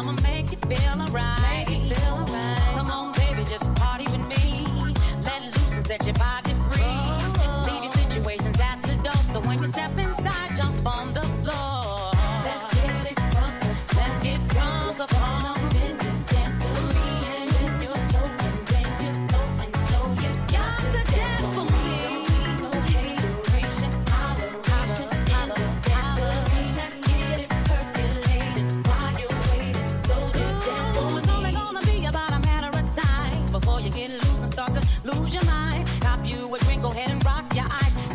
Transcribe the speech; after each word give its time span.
I'ma 0.00 0.12
make 0.22 0.50
you 0.50 0.56
feel 0.66 1.02
alright. 1.02 1.59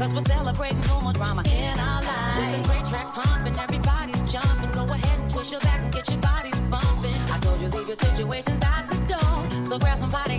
Cause 0.05 0.13
we're 0.13 0.35
celebrating 0.35 0.79
no 0.81 1.01
more 1.01 1.13
drama 1.13 1.41
in 1.49 1.79
our 1.79 1.99
lives. 1.99 2.37
With 2.37 2.59
a 2.59 2.67
great 2.67 2.85
track 2.85 3.07
pumping, 3.07 3.57
everybody's 3.57 4.31
jumping. 4.31 4.69
Go 4.69 4.83
ahead 4.83 5.19
and 5.19 5.33
twist 5.33 5.49
your 5.49 5.59
back 5.61 5.81
and 5.81 5.91
get 5.91 6.07
your 6.11 6.19
body 6.19 6.51
bumping. 6.69 7.15
I 7.33 7.39
told 7.41 7.59
you 7.59 7.69
leave 7.69 7.87
your 7.87 7.95
situations 7.95 8.63
at 8.63 8.87
the 8.87 8.97
door. 9.09 9.63
So 9.63 9.79
grab 9.79 9.97
somebody 9.97 10.34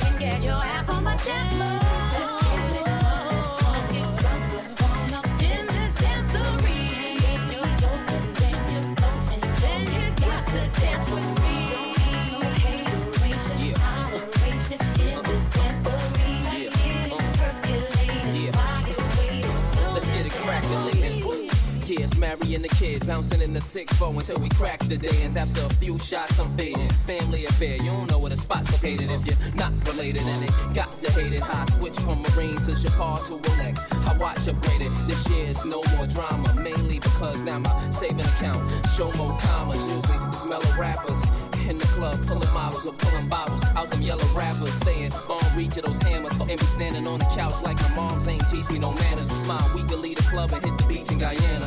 and 22.56 22.64
the 22.64 22.74
kid 22.76 23.06
bouncing 23.06 23.42
in 23.42 23.52
the 23.52 23.60
six 23.60 23.92
four 23.98 24.08
until 24.08 24.40
we 24.40 24.48
crack 24.48 24.78
the 24.80 24.96
dance. 24.96 25.36
After 25.36 25.60
a 25.60 25.68
few 25.74 25.98
shots, 25.98 26.40
I'm 26.40 26.48
fading. 26.56 26.88
Family 27.04 27.44
affair, 27.44 27.76
you 27.76 27.92
don't 27.92 28.10
know 28.10 28.18
where 28.18 28.30
the 28.30 28.36
spot's 28.36 28.72
located 28.72 29.10
if 29.10 29.26
you're 29.26 29.54
not 29.54 29.72
related. 29.86 30.22
And 30.22 30.42
it 30.42 30.50
got 30.74 30.90
the 31.02 31.12
hated. 31.12 31.42
I 31.42 31.64
switch 31.66 31.98
from 31.98 32.22
Marine 32.22 32.56
to 32.64 32.72
Chapar 32.72 33.18
to 33.28 33.34
Rolex. 33.44 33.76
I 34.08 34.16
watch 34.16 34.38
upgraded. 34.48 34.90
This 35.06 35.28
year 35.28 35.50
it's 35.50 35.66
no 35.66 35.82
more 35.94 36.06
drama, 36.06 36.54
mainly 36.54 36.98
because 36.98 37.42
now 37.42 37.58
my 37.58 37.90
saving 37.90 38.20
account 38.20 38.58
show 38.96 39.12
more 39.18 39.36
commas. 39.38 39.86
Usually 39.86 40.28
it's 40.28 40.44
mellow 40.46 40.72
rappers. 40.80 41.20
In 41.68 41.78
the 41.78 41.86
club, 41.86 42.16
pulling 42.26 42.52
models 42.54 42.86
or 42.86 42.94
pulling 42.94 43.28
bottles 43.28 43.62
out 43.74 43.90
them 43.90 44.00
yellow 44.00 44.24
rappers, 44.36 44.72
staying 44.74 45.12
on 45.12 45.56
reach 45.56 45.76
of 45.76 45.84
those 45.84 45.98
hammers, 45.98 46.32
and 46.38 46.48
be 46.48 46.66
standing 46.66 47.08
on 47.08 47.18
the 47.18 47.24
couch 47.34 47.60
like 47.62 47.76
my 47.82 47.96
moms 47.96 48.28
ain't 48.28 48.48
teach 48.48 48.70
me 48.70 48.78
no 48.78 48.92
manners. 48.92 49.28
Mom, 49.46 49.74
we 49.74 49.82
can 49.82 50.00
leave 50.00 50.16
the 50.16 50.22
club 50.22 50.52
and 50.52 50.64
hit 50.64 50.78
the 50.78 50.84
beach 50.84 51.10
in 51.10 51.18
Guyana. 51.18 51.66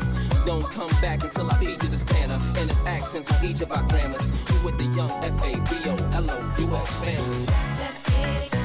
Don't 0.50 0.64
come 0.64 0.90
back 1.00 1.24
until 1.24 1.46
our 1.46 1.58
features 1.60 1.94
is 1.94 2.04
tanner, 2.04 2.40
and 2.58 2.72
it's 2.72 2.84
accents 2.84 3.32
on 3.32 3.46
each 3.46 3.62
of 3.62 3.72
our 3.72 3.84
grammars. 3.84 4.28
You 4.28 4.66
with 4.66 4.80
the 4.80 4.86
young 4.98 5.12
F 5.24 5.44
A 5.44 5.54
B 5.54 5.90
O 5.92 5.96
L 6.14 6.26
O 6.28 6.56
U 6.58 6.76
S 6.76 6.90
family. 7.04 7.46
Let's 7.78 8.18
get 8.18 8.54
it 8.54 8.59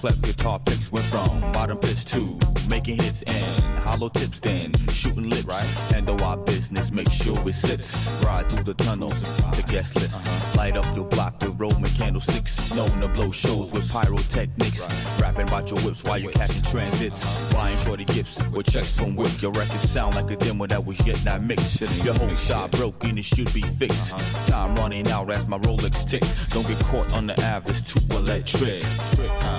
head 0.00 0.04
like 0.04 0.14
clef 0.14 0.22
guitar 0.22 0.58
picks. 0.60 0.92
Went 0.92 1.04
from 1.06 1.52
bottom 1.52 1.78
pitch 1.78 2.04
to 2.06 2.38
making 2.68 2.96
hits 2.96 3.22
and 3.22 3.78
hollow 3.80 4.08
tips, 4.08 4.40
then 4.40 4.72
shooting 4.88 5.28
lips. 5.28 5.44
Right. 5.44 5.64
Handle 5.92 6.22
our 6.24 6.36
business, 6.36 6.90
make 6.92 7.10
sure 7.10 7.36
it 7.48 7.54
sits. 7.54 8.22
Ride 8.24 8.50
through 8.50 8.64
the 8.64 8.74
tunnels, 8.74 9.20
the 9.56 9.64
guest 9.70 9.96
list. 9.96 10.56
Light 10.56 10.76
up 10.76 10.86
your 10.94 11.06
block 11.06 11.40
with 11.40 11.58
Roman 11.58 11.90
candlesticks. 11.90 12.74
Known 12.74 13.00
to 13.00 13.08
blow 13.08 13.30
shows 13.30 13.70
with 13.72 13.90
pyrotechnics. 13.90 15.20
Rapping 15.20 15.48
about 15.48 15.70
your 15.70 15.80
whips 15.80 16.04
while 16.04 16.18
you're 16.18 16.32
catching 16.32 16.62
transits. 16.62 17.52
Buying 17.52 17.78
shorty 17.78 18.04
gifts 18.04 18.38
with 18.50 18.70
checks 18.70 18.96
from 18.96 19.16
whips. 19.16 19.32
mix. 19.32 19.42
Your 19.42 19.52
record 19.52 19.80
sound 19.80 20.14
like 20.14 20.30
a 20.30 20.36
demo 20.36 20.66
that 20.66 20.84
was 20.84 21.04
yet 21.06 21.24
not 21.24 21.42
mixed. 21.42 21.80
Your 22.04 22.14
whole 22.14 22.34
shot 22.34 22.70
broke 22.72 23.02
and 23.04 23.18
it 23.18 23.24
should 23.24 23.52
be 23.52 23.62
fixed. 23.62 24.16
Time 24.48 24.74
running 24.76 25.08
out 25.10 25.30
as 25.30 25.46
my 25.48 25.58
Rolex 25.58 26.08
tick. 26.08 26.22
Don't 26.50 26.66
get 26.66 26.78
caught 26.86 27.12
on 27.14 27.26
the 27.26 27.38
average, 27.40 27.84
too 27.84 28.00
electric. 28.10 28.84
Uh, 29.42 29.49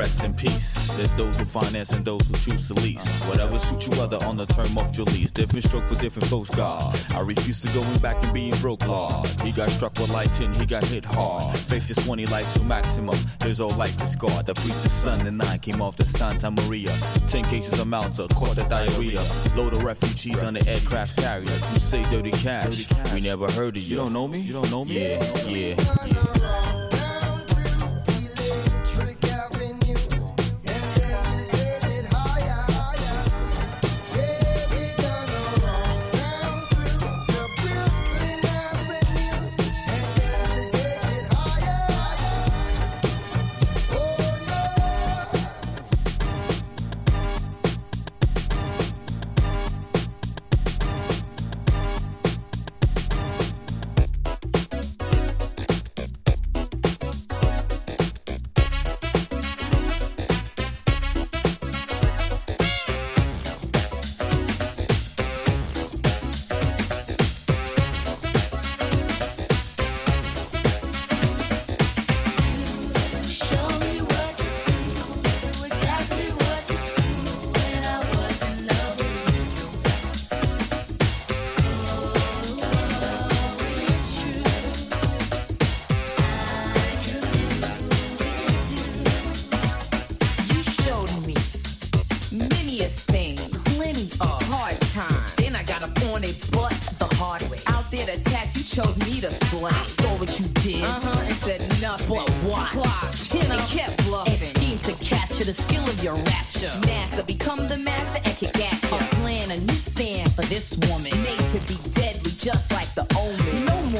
rest 0.00 0.24
in 0.24 0.32
peace. 0.32 0.96
There's 0.96 1.14
those 1.14 1.38
who 1.38 1.44
finance 1.44 1.92
and 1.92 2.02
those 2.04 2.26
who 2.26 2.34
choose 2.36 2.68
to 2.68 2.74
lease. 2.74 3.06
Whatever 3.28 3.58
suits 3.58 3.86
you 3.86 4.02
other 4.02 4.16
on 4.24 4.36
the 4.38 4.46
term 4.46 4.78
of 4.78 4.96
your 4.96 5.04
lease. 5.06 5.30
Different 5.30 5.62
stroke 5.64 5.84
for 5.84 6.00
different 6.00 6.26
folks, 6.28 6.48
God. 6.50 6.98
I 7.14 7.20
refuse 7.20 7.60
to 7.62 7.68
going 7.74 7.98
back 7.98 8.22
and 8.22 8.32
being 8.32 8.54
broke, 8.62 8.86
Lord. 8.86 9.28
He 9.42 9.52
got 9.52 9.68
struck 9.68 9.92
with 9.98 10.10
lightning, 10.10 10.54
he 10.54 10.64
got 10.64 10.84
hit 10.84 11.04
hard. 11.04 11.54
Faces 11.58 11.98
20 12.06 12.24
life 12.26 12.50
to 12.54 12.60
maximum. 12.64 13.18
His 13.44 13.58
whole 13.58 13.76
life 13.76 14.02
is 14.02 14.12
scarred. 14.12 14.46
The 14.46 14.54
preacher's 14.54 14.92
son 14.92 15.26
and 15.26 15.42
I 15.42 15.58
came 15.58 15.82
off 15.82 15.96
the 15.96 16.04
Santa 16.04 16.50
Maria. 16.50 16.92
Ten 17.28 17.44
cases 17.44 17.78
of 17.78 17.86
Malta, 17.86 18.26
caught 18.28 18.56
diarrhea. 18.70 19.20
Load 19.54 19.74
of 19.74 19.84
refugees 19.84 20.42
on 20.42 20.54
the 20.54 20.66
aircraft 20.66 21.18
carriers. 21.18 21.62
Some 21.64 21.78
say 21.78 22.02
dirty 22.04 22.30
cash. 22.30 22.86
We 23.12 23.20
never 23.20 23.50
heard 23.52 23.76
of 23.76 23.82
you. 23.82 23.90
You 23.90 23.96
don't 23.96 24.14
know 24.14 24.28
me? 24.28 24.40
You 24.40 24.54
don't 24.54 24.70
know 24.70 24.84
me? 24.84 24.98
Yeah, 24.98 25.46
yeah, 25.46 25.74
yeah. 26.06 26.19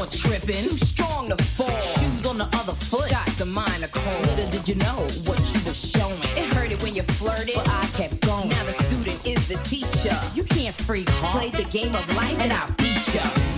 More 0.00 0.06
tripping, 0.06 0.62
too 0.62 0.78
strong 0.78 1.28
to 1.28 1.36
fall. 1.36 1.80
Shoes 1.80 2.26
on 2.26 2.38
the 2.38 2.48
other 2.56 2.72
foot, 2.72 3.10
shots 3.10 3.40
of 3.42 3.48
mine 3.48 3.84
are 3.84 3.88
cold. 3.88 4.26
Little 4.28 4.50
did 4.50 4.66
you 4.66 4.74
know 4.76 4.96
what 5.26 5.38
you 5.52 5.60
were 5.66 5.74
showing. 5.74 6.18
It 6.38 6.46
hurted 6.54 6.82
when 6.82 6.94
you 6.94 7.02
flirted, 7.02 7.54
but 7.54 7.68
I 7.68 7.86
kept 7.92 8.20
going. 8.22 8.48
Now 8.48 8.64
the 8.64 8.72
student 8.72 9.26
is 9.26 9.46
the 9.46 9.56
teacher. 9.56 10.18
You 10.34 10.44
can't 10.44 10.74
freak, 10.74 11.08
huh? 11.10 11.38
Play 11.38 11.50
the 11.50 11.68
game 11.68 11.94
of 11.94 12.06
life 12.16 12.38
and 12.38 12.50
I'll 12.50 12.72
beat 12.78 13.14
ya. 13.14 13.49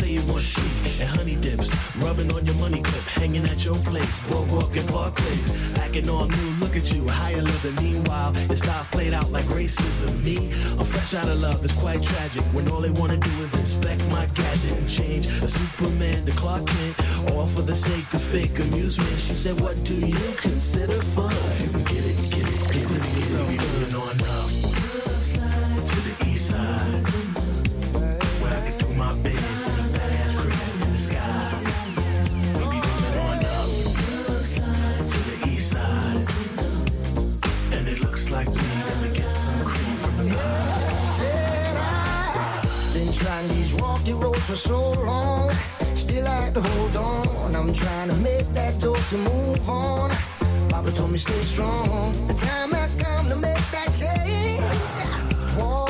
say 0.00 0.12
you 0.12 0.22
want 0.32 0.42
chic 0.42 1.00
and 1.00 1.08
honey 1.08 1.36
dips, 1.36 1.68
rubbing 1.98 2.32
on 2.32 2.44
your 2.46 2.54
money 2.56 2.80
clip, 2.82 3.04
hanging 3.20 3.44
at 3.44 3.64
your 3.64 3.74
place, 3.90 4.18
boardwalk 4.28 4.74
and 4.76 4.88
park 4.88 5.14
place, 5.16 5.76
acting 5.78 6.08
all 6.08 6.26
new. 6.26 6.50
Look 6.62 6.76
at 6.76 6.92
you, 6.92 7.06
higher 7.08 7.42
living. 7.42 7.74
Meanwhile, 7.76 8.32
your 8.48 8.56
style's 8.56 8.88
played 8.88 9.12
out 9.12 9.30
like 9.30 9.44
racism. 9.46 10.10
Me, 10.24 10.36
I'm 10.78 10.86
fresh 10.86 11.14
out 11.14 11.28
of 11.28 11.40
love. 11.40 11.62
It's 11.64 11.74
quite 11.74 12.02
tragic 12.02 12.42
when 12.54 12.68
all 12.70 12.80
they 12.80 12.90
wanna 12.90 13.16
do 13.16 13.34
is 13.44 13.54
inspect 13.54 14.00
my 14.08 14.26
gadget 14.34 14.72
and 14.72 14.88
change 14.88 15.26
a 15.26 15.46
Superman 15.46 16.24
to 16.26 16.32
Clark 16.32 16.66
Kent, 16.66 16.94
all 17.32 17.46
for 17.46 17.62
the 17.62 17.74
sake 17.74 18.08
of 18.14 18.22
fake 18.22 18.58
amusement. 18.58 19.18
She 19.18 19.34
said, 19.34 19.60
What 19.60 19.76
do 19.84 19.94
you 19.94 20.28
consider 20.36 21.00
fun? 21.02 21.34
Get 21.92 22.04
it, 22.10 22.16
get 22.30 22.46
it, 22.48 22.60
get 22.72 22.92
it, 22.92 23.56
get 23.56 23.64
it. 23.64 23.69
for 44.50 44.56
so 44.56 44.92
long. 45.04 45.48
Still 45.94 46.26
had 46.26 46.54
to 46.54 46.60
hold 46.60 46.96
on. 46.96 47.54
I'm 47.54 47.72
trying 47.72 48.08
to 48.08 48.16
make 48.16 48.48
that 48.52 48.80
door 48.80 48.96
to 48.96 49.16
move 49.16 49.68
on. 49.68 50.10
Papa 50.68 50.90
told 50.90 51.12
me 51.12 51.18
stay 51.18 51.40
strong. 51.42 52.12
The 52.26 52.34
time 52.34 52.72
has 52.72 52.96
come 52.96 53.28
to 53.28 53.36
make 53.36 53.64
that 53.76 53.90
change. 54.02 54.60
Whoa, 55.56 55.86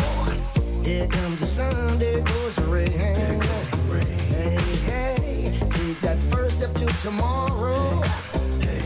here 0.83 1.07
comes 1.07 1.40
the 1.40 1.46
sun, 1.46 1.99
there 1.99 2.20
goes 2.20 2.57
the 2.57 2.66
rain. 2.77 2.92
Hey, 2.99 4.59
hey, 4.90 5.59
take 5.70 6.01
that 6.01 6.18
first 6.31 6.59
step 6.59 6.75
to 6.75 6.87
tomorrow. 7.01 8.03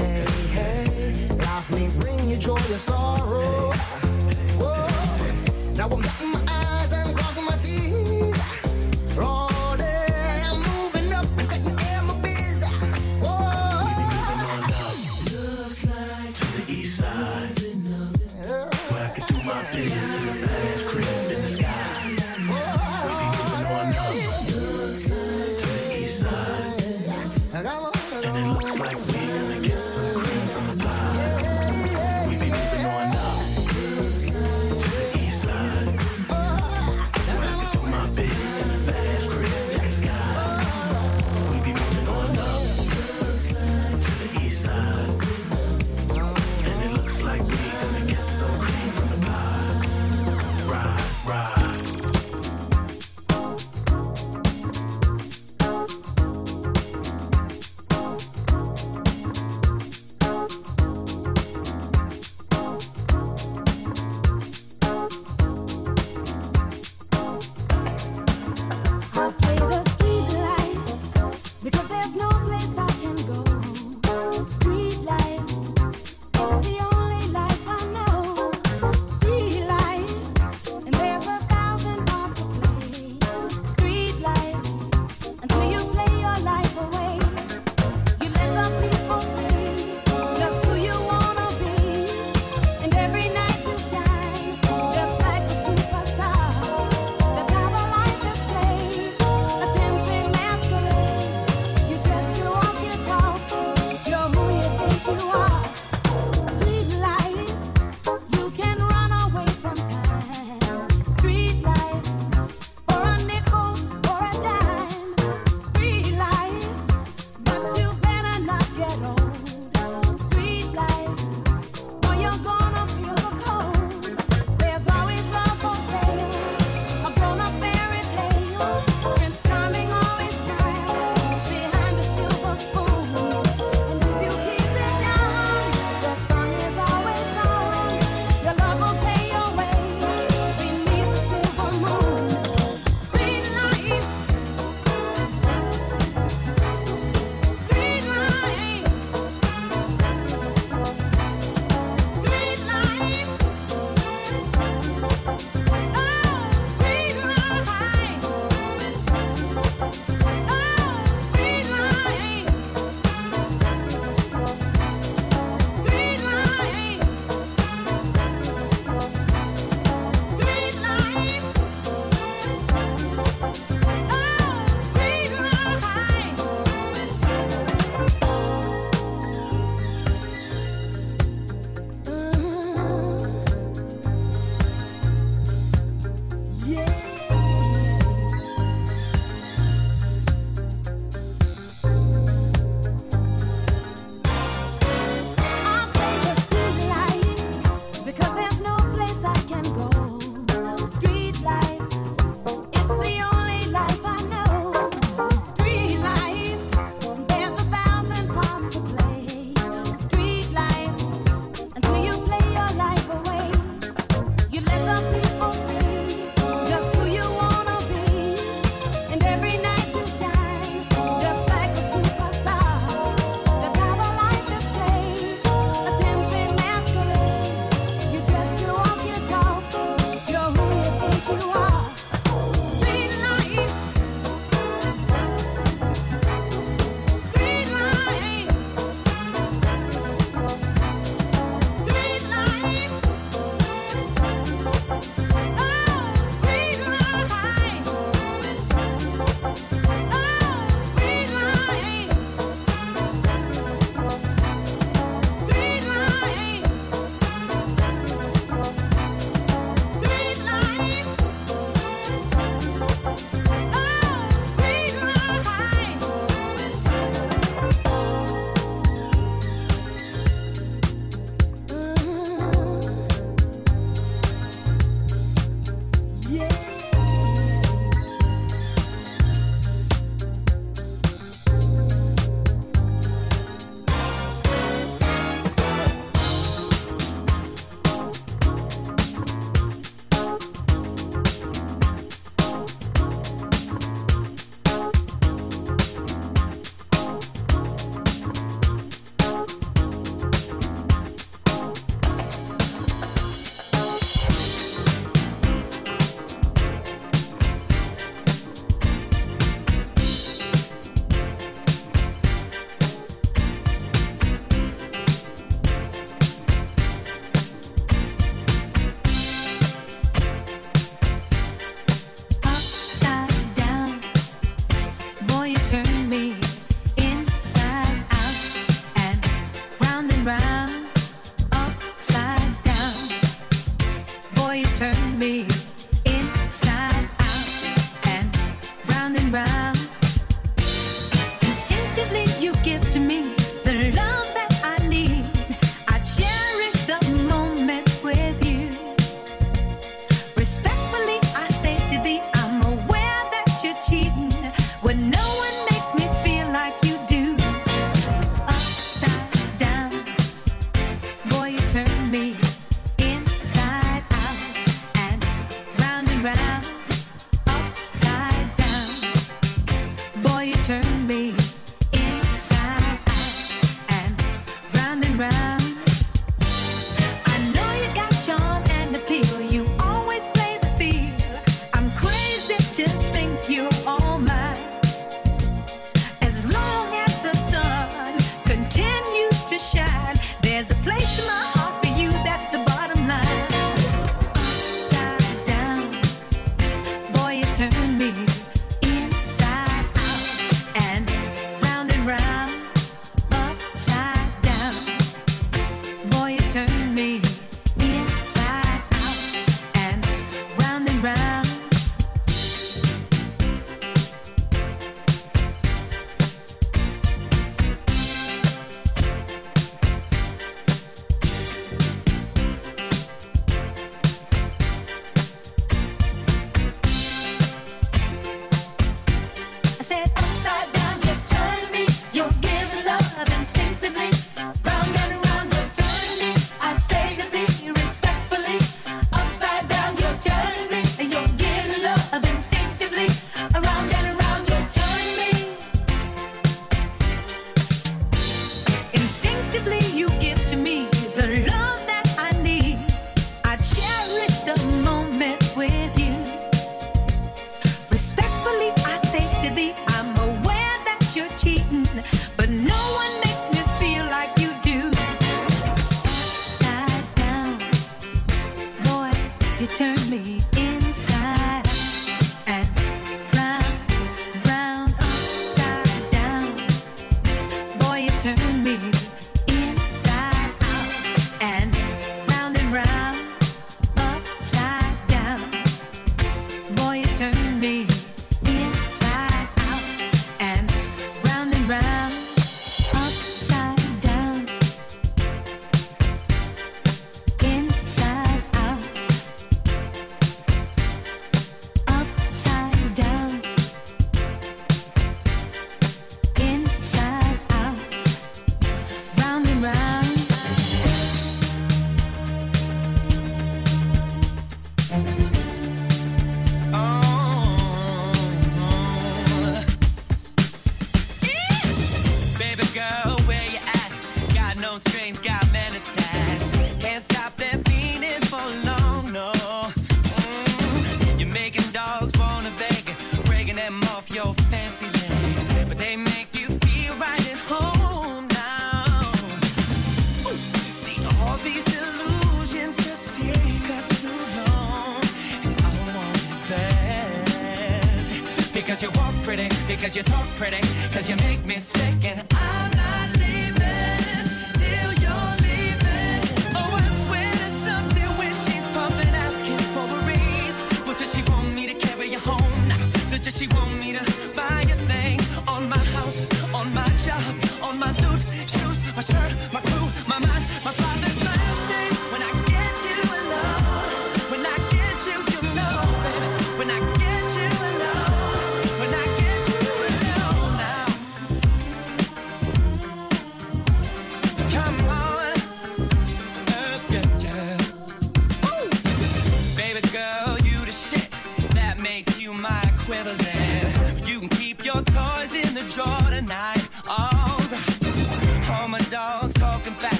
Hey, 0.00 0.24
hey, 0.56 1.36
life 1.36 1.70
may 1.72 1.88
bring 2.00 2.30
you 2.30 2.38
joy 2.38 2.56
or 2.56 2.80
sorrow. 2.90 3.72
Whoa, 4.60 4.88
now 5.76 5.88
I'm 5.94 6.00
dotting 6.00 6.32
my 6.32 6.42
eyes 6.48 6.92
and 6.92 7.14
crossing 7.14 7.44
my 7.44 7.56
teeth. 7.58 8.07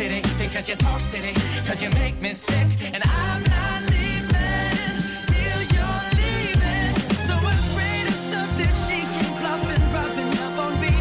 city 0.00 0.22
because 0.38 0.66
you 0.66 0.76
talk 0.76 0.98
city, 1.00 1.34
cause 1.66 1.82
you 1.82 1.90
make 1.90 2.16
me 2.22 2.32
sick, 2.32 2.68
and 2.94 3.02
I'm 3.04 3.42
not 3.54 3.80
leaving 3.92 4.96
till 5.30 5.62
you're 5.74 6.04
leaving. 6.20 6.94
So 7.28 7.34
afraid 7.56 8.04
of 8.12 8.18
something 8.32 8.72
she 8.86 8.98
and 9.14 10.58
on 10.64 10.72
me. 10.84 10.96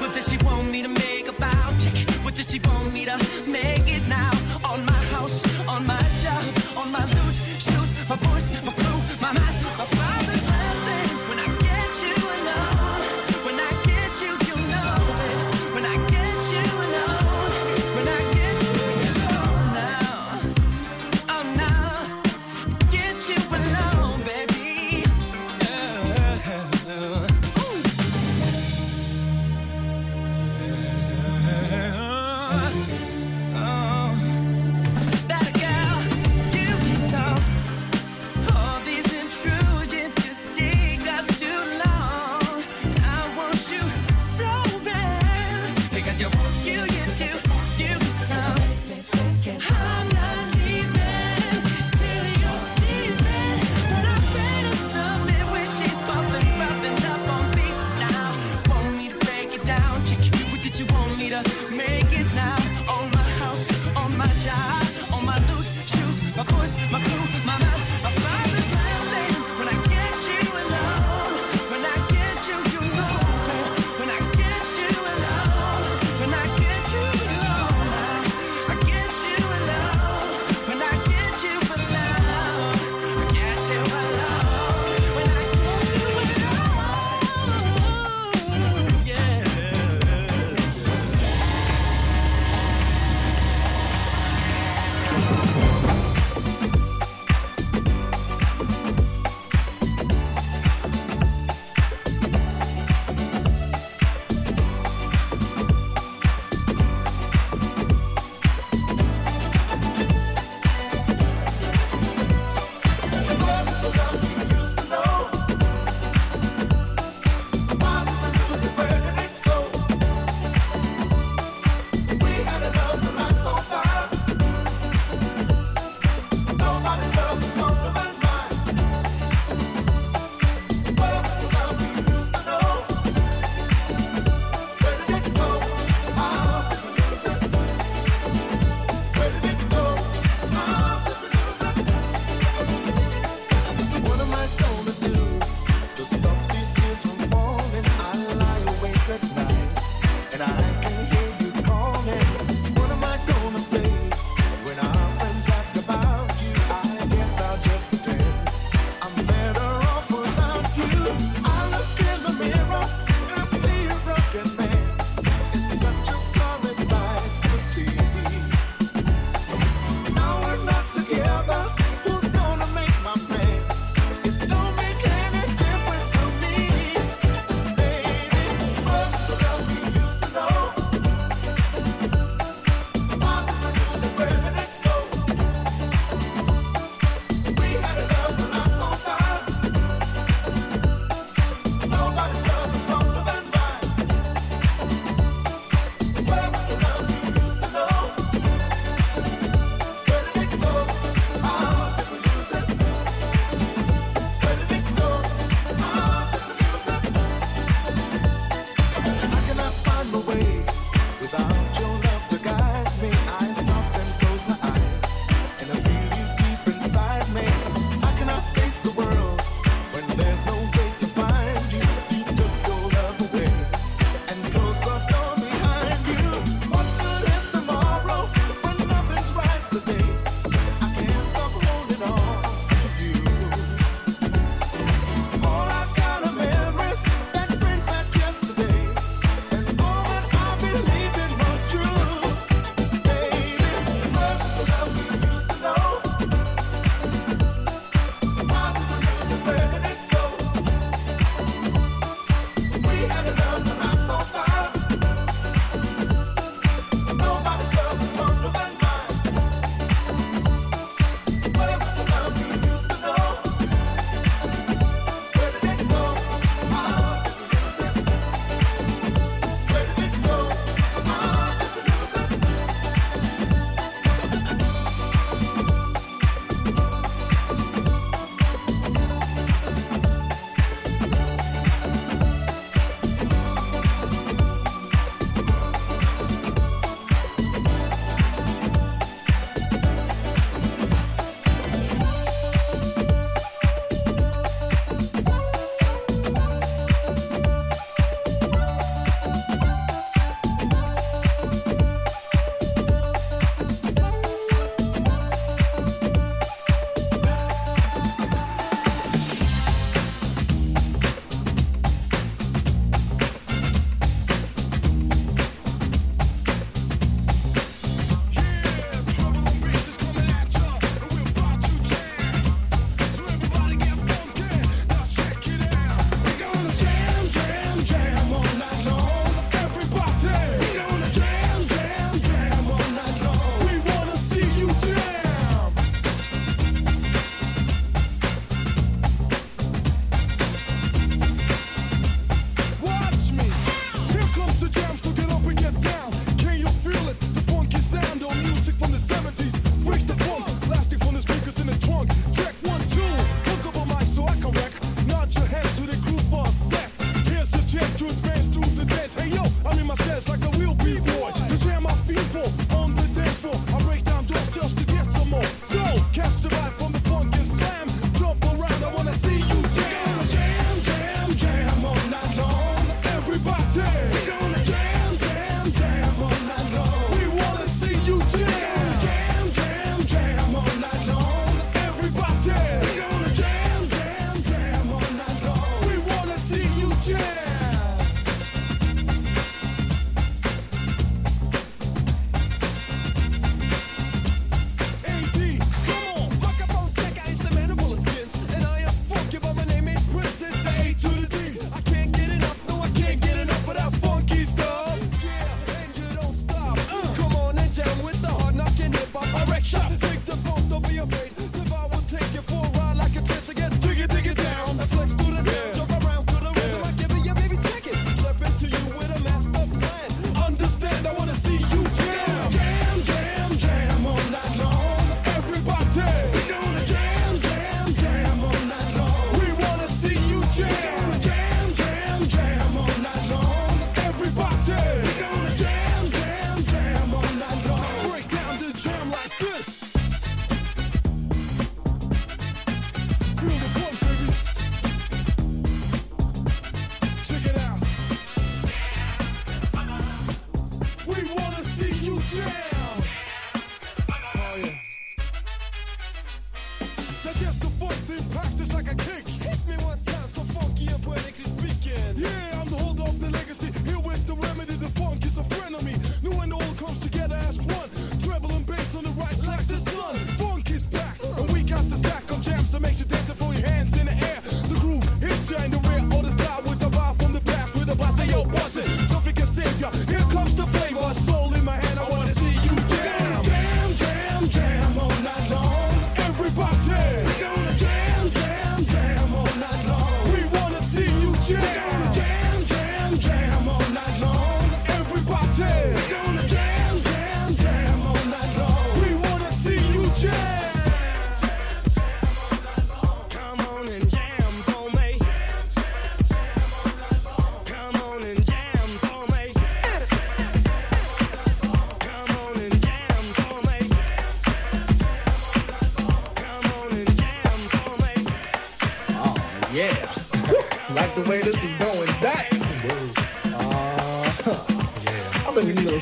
What 0.00 0.14
she 0.30 0.38
want 0.46 0.70
me 0.70 0.80
to 0.80 0.88
make 0.88 1.28
about 1.28 1.84
it? 1.84 2.10
What 2.24 2.34
does 2.34 2.48
she 2.50 2.60
want 2.60 2.94
me 2.94 3.04
to 3.04 3.16
make? 3.46 3.89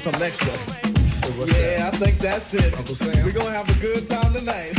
I'm 0.06 0.14
in 0.14 0.20
need 0.20 0.26
of 0.28 0.38
some 0.38 0.48
extra. 0.48 0.52
yeah, 1.58 1.90
I 1.92 1.96
think 1.96 2.18
that's 2.18 2.54
it. 2.54 2.72
We're 3.24 3.32
gonna 3.32 3.50
have 3.50 3.68
a 3.68 3.80
good 3.80 4.06
time 4.06 4.32
tonight. 4.32 4.74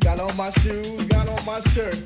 got 0.00 0.18
on 0.18 0.34
my 0.36 0.50
shoes, 0.62 1.06
got 1.08 1.28
on 1.28 1.44
my 1.44 1.60
shirt. 1.70 2.02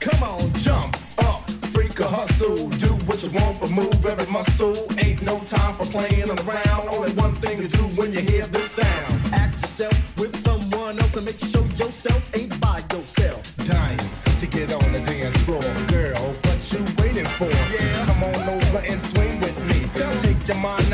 Come 0.00 0.22
on, 0.22 0.52
jump 0.54 0.96
up, 1.18 1.48
freak 1.70 1.98
a 2.00 2.04
hustle. 2.04 2.68
Do 2.70 2.88
what 3.06 3.22
you 3.22 3.30
want, 3.30 3.60
but 3.60 3.70
move 3.70 4.06
every 4.06 4.32
muscle. 4.32 4.74
Ain't 4.98 5.22
no 5.22 5.38
time 5.40 5.74
for 5.74 5.84
playing 5.86 6.30
around. 6.30 6.88
Only 6.90 7.12
one 7.12 7.34
thing 7.34 7.58
to 7.58 7.68
do 7.68 7.82
when 7.94 8.12
you 8.12 8.20
hear 8.20 8.46
this 8.46 8.72
sound. 8.72 9.34
Act 9.34 9.54
yourself 9.60 10.18
with 10.18 10.36
someone 10.36 10.98
else 10.98 11.16
and 11.16 11.26
make 11.26 11.38
sure 11.38 11.67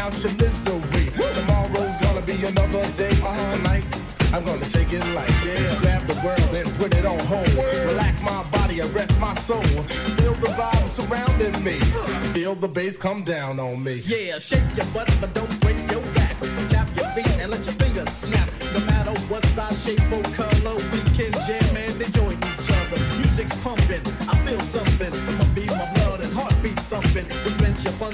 out 0.04 0.22
your 0.22 0.32
misery. 0.34 1.06
Tomorrow's 1.32 1.96
gonna 1.98 2.20
be 2.26 2.36
another 2.44 2.84
day. 2.92 3.14
Tonight, 3.56 3.86
I'm 4.34 4.44
gonna 4.44 4.66
take 4.66 4.92
it 4.92 5.04
light. 5.14 5.32
Yeah. 5.44 5.80
Grab 5.80 6.02
the 6.02 6.18
world 6.24 6.52
and 6.54 6.68
put 6.76 6.94
it 6.94 7.06
on 7.06 7.18
hold. 7.20 7.48
Relax 7.88 8.22
my 8.22 8.42
body, 8.52 8.80
arrest 8.80 9.18
my 9.18 9.34
soul. 9.34 9.62
Feel 10.20 10.34
the 10.44 10.52
vibe 10.60 10.88
surrounding 10.88 11.56
me. 11.64 11.78
Feel 12.36 12.54
the 12.54 12.68
bass 12.68 12.98
come 12.98 13.22
down 13.22 13.58
on 13.58 13.82
me. 13.82 14.02
Yeah, 14.04 14.38
shake 14.38 14.68
your 14.76 14.86
butt, 14.92 15.08
but 15.20 15.32
don't 15.32 15.58
break 15.60 15.78
your 15.90 16.02
back. 16.12 16.36
Tap 16.68 16.88
your 16.96 17.08
feet 17.16 17.32
and 17.40 17.50
let 17.50 17.64
your 17.64 17.76
fingers 17.82 18.10
snap. 18.10 18.48
No 18.74 18.80
matter 18.80 19.14
what 19.30 19.42
size, 19.56 19.84
shape, 19.84 20.04
or 20.12 20.22
color, 20.36 20.76
we 20.92 21.00
can 21.16 21.32
jam 21.46 21.76
and 21.80 21.96
enjoy 21.96 22.32
each 22.32 22.68
other. 22.78 23.00
Music's 23.16 23.58
pumping, 23.60 24.04
I 24.28 24.34
feel 24.44 24.60
something. 24.60 25.12
My 25.38 25.46
beat, 25.54 25.70
my 25.70 25.88
blood, 25.94 26.20
and 26.24 26.32
heartbeat 26.34 26.78
thumping. 26.92 27.26
Dispense 27.44 27.84
your 27.84 27.94
funds 27.94 28.13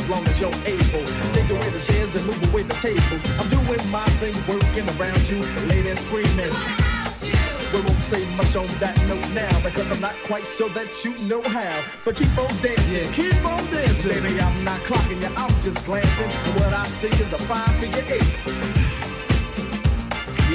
as 0.00 0.08
long 0.08 0.26
as 0.26 0.40
you're 0.40 0.60
able. 0.64 1.04
Take 1.32 1.50
away 1.50 1.68
the 1.70 1.80
chairs 1.80 2.14
and 2.14 2.26
move 2.26 2.40
away 2.52 2.62
the 2.62 2.74
tables. 2.74 3.22
I'm 3.38 3.48
doing 3.48 3.82
my 3.90 4.06
thing, 4.20 4.34
working 4.48 4.88
around 4.96 5.22
you, 5.28 5.38
ladies 5.68 6.00
screaming. 6.00 6.52
We 7.72 7.80
won't 7.82 8.02
say 8.02 8.24
much 8.36 8.56
on 8.56 8.66
that 8.82 8.96
note 9.06 9.28
now 9.32 9.52
because 9.62 9.90
I'm 9.92 10.00
not 10.00 10.16
quite 10.24 10.44
sure 10.44 10.70
that 10.70 11.04
you 11.04 11.16
know 11.18 11.42
how. 11.42 11.76
But 12.04 12.16
keep 12.16 12.36
on 12.36 12.48
dancing, 12.62 13.12
keep 13.12 13.44
on 13.44 13.64
dancing. 13.70 14.12
Baby, 14.22 14.40
I'm 14.40 14.64
not 14.64 14.80
clocking 14.80 15.22
you, 15.22 15.32
I'm 15.36 15.54
just 15.60 15.84
glancing. 15.86 16.32
And 16.46 16.60
what 16.60 16.72
I 16.72 16.84
see 16.84 17.08
is 17.22 17.32
a 17.32 17.38
five 17.38 17.72
figure 17.76 18.04
eight. 18.08 18.79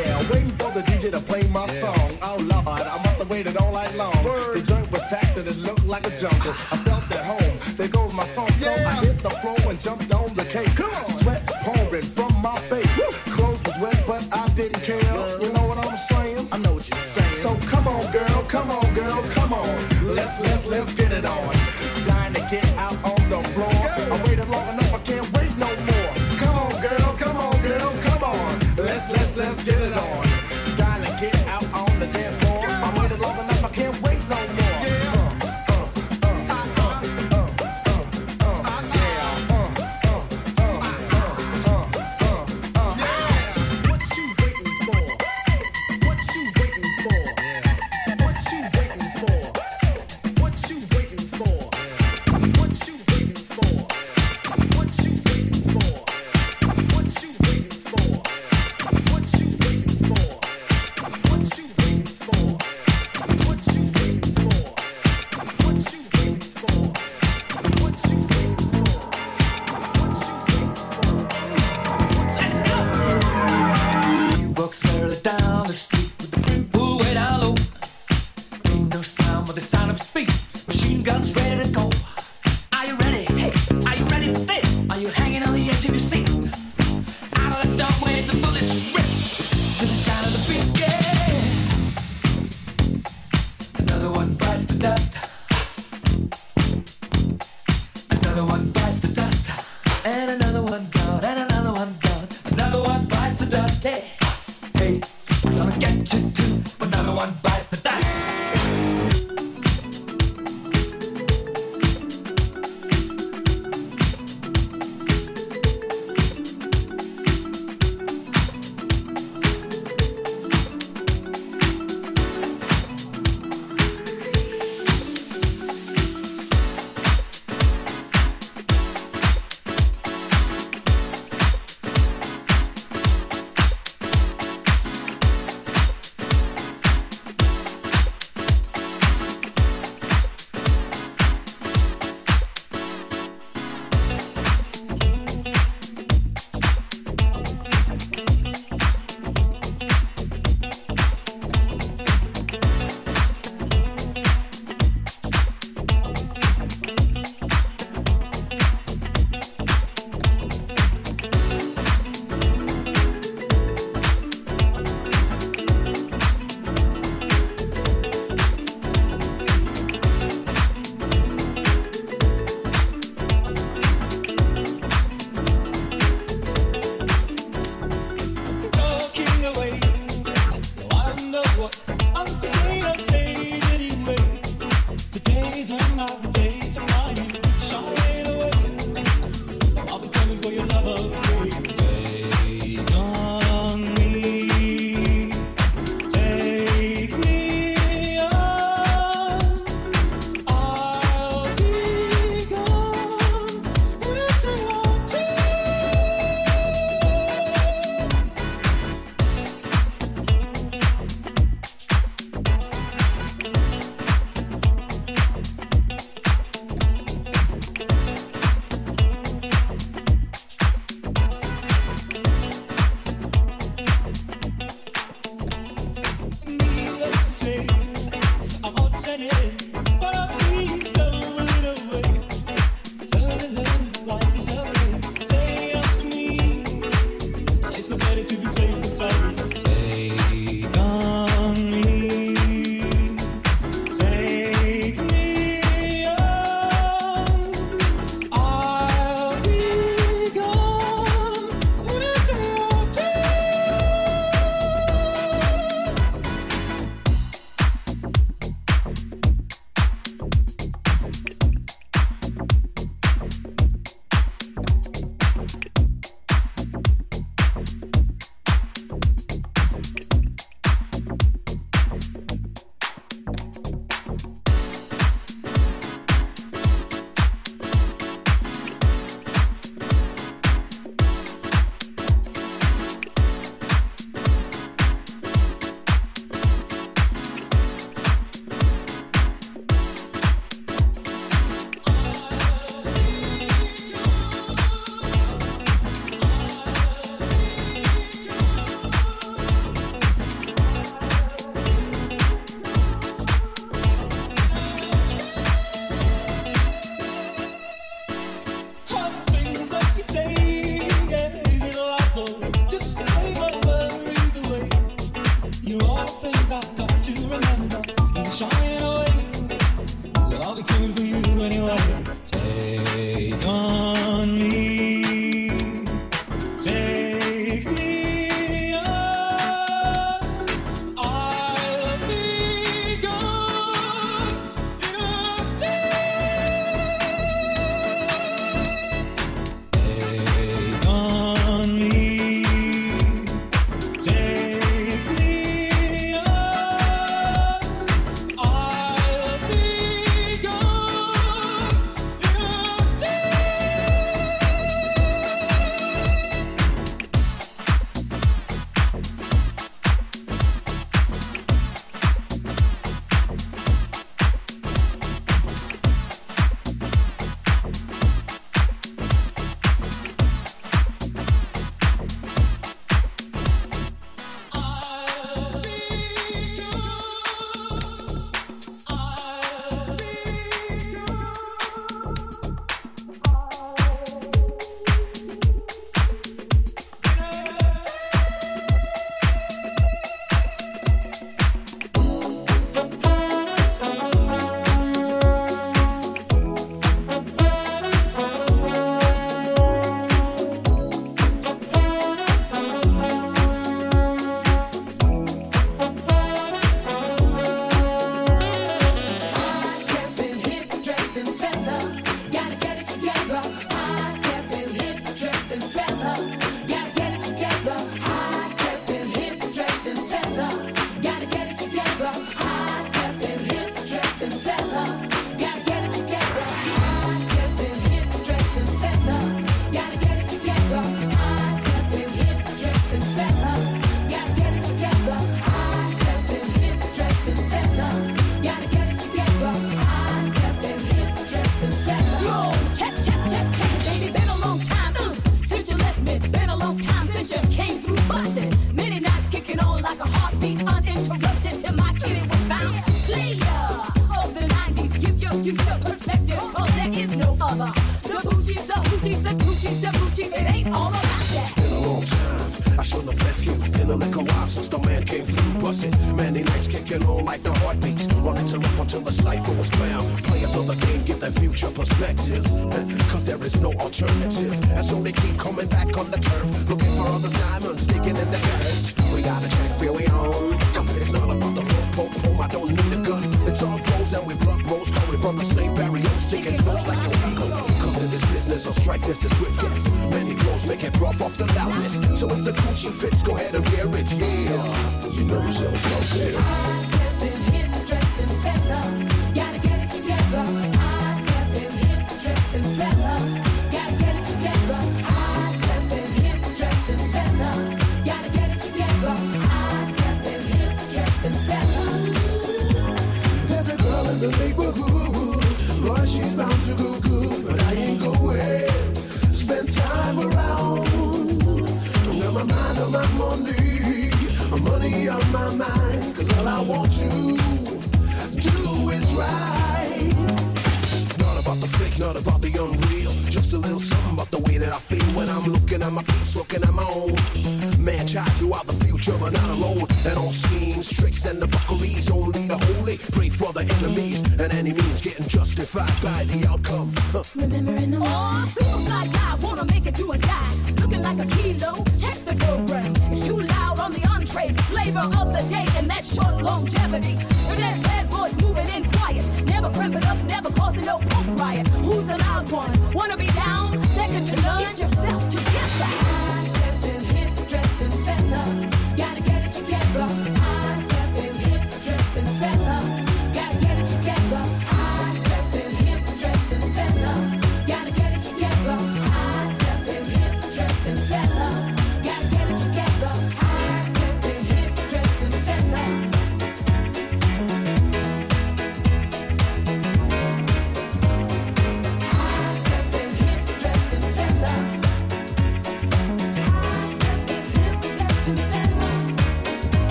Yeah, 0.00 0.16
waiting 0.32 0.54
for 0.56 0.70
the 0.72 0.80
DJ 0.80 1.10
to 1.12 1.20
play 1.20 1.42
my 1.48 1.66
song. 1.66 2.10
Oh 2.22 2.38
Lord, 2.40 2.80
I 2.80 2.96
must 3.04 3.18
have 3.18 3.28
waited 3.28 3.56
all 3.58 3.72
night 3.72 3.94
long. 3.96 4.16
The 4.56 4.62
joint 4.64 4.90
was 4.90 5.04
packed 5.12 5.36
and 5.36 5.46
it 5.46 5.58
looked 5.58 5.84
like 5.86 6.06
a 6.06 6.14
jungle. 6.16 6.52
I 6.72 6.76
felt 6.86 7.04
at 7.12 7.24
home. 7.24 7.54
There 7.76 7.88
goes 7.88 8.14
my 8.14 8.24
song, 8.24 8.50
so 8.52 8.72
I 8.72 8.94
hit 9.04 9.18
the 9.18 9.30
floor 9.30 9.60
and 9.68 9.80
jumped 9.80 10.12
on 10.14 10.34
the 10.34 10.44
cake. 10.44 10.72
Sweat 11.20 11.46
pouring 11.64 12.08
from 12.16 12.32
my 12.40 12.56
face. 12.70 12.88
Clothes 13.36 13.62
was 13.66 13.78
wet, 13.78 14.00
but 14.06 14.26
I 14.32 14.48
didn't 14.54 14.82
care. 14.82 15.14
You 15.42 15.52
know 15.52 15.66
what 15.68 15.78
I'm 15.84 15.98
saying? 15.98 16.48
I 16.50 16.56
know 16.58 16.74
what 16.74 16.88
you're 16.88 17.08
saying. 17.16 17.36
So 17.44 17.54
come 17.68 17.86
on, 17.86 18.00
girl, 18.10 18.42
come 18.48 18.70
on, 18.70 18.94
girl, 18.94 19.22
come 19.36 19.52
on. 19.52 19.76
Let's 20.16 20.40
let's 20.40 20.66
let's 20.66 20.94
get 20.94 21.12
it 21.12 21.26
on. 21.26 21.52
Dying 22.08 22.34
to 22.34 22.42
get 22.50 22.66
out 22.78 22.96
on 23.04 23.20
the 23.28 23.40
floor. 23.52 23.79
Get 29.64 29.82
it 29.82 29.92
on. 29.92 30.29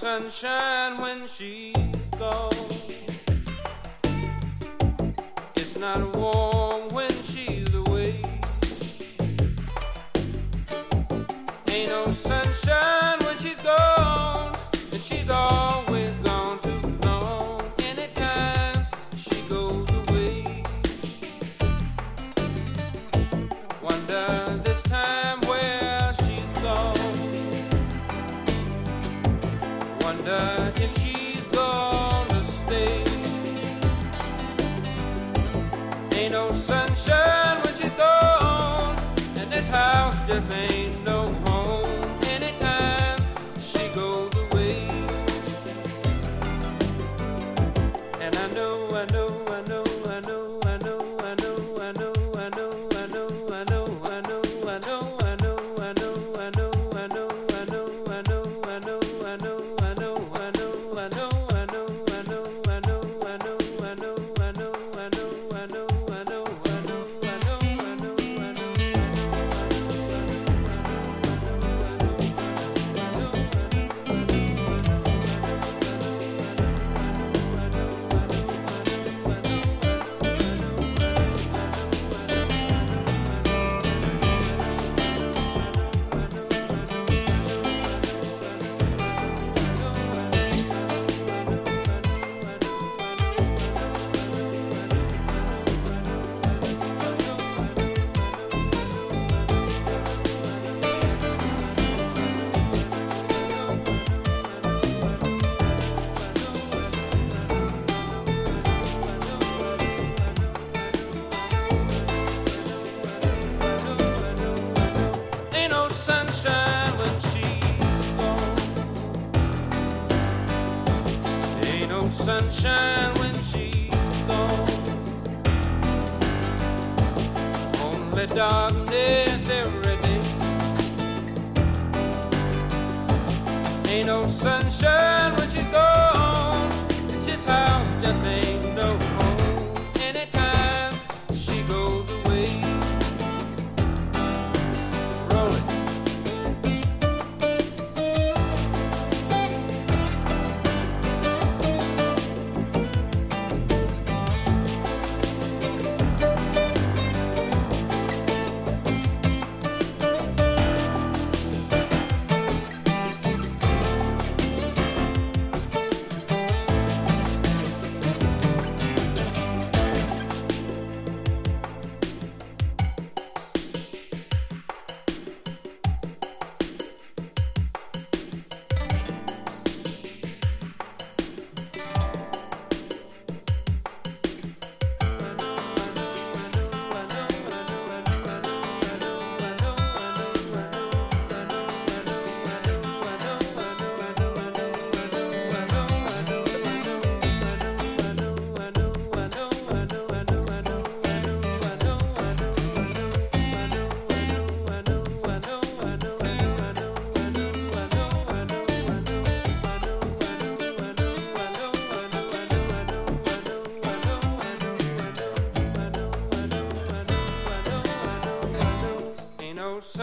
sunshine. 0.00 0.79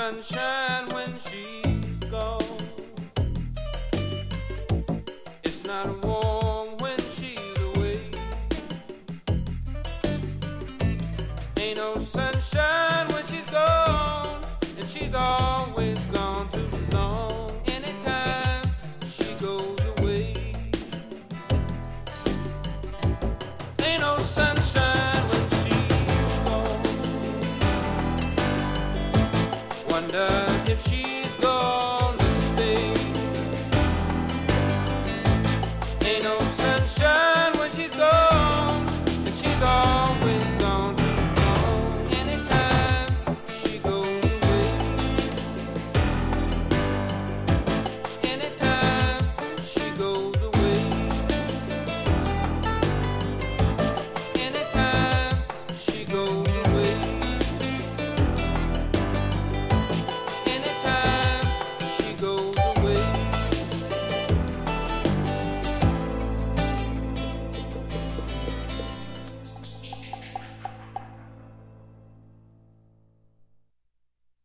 Sunshine 0.07 0.56